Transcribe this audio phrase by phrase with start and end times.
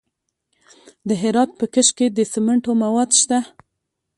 [1.07, 3.39] د هرات په کشک کې د سمنټو مواد شته.